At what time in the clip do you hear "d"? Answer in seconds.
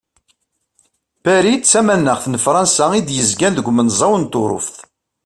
1.61-1.65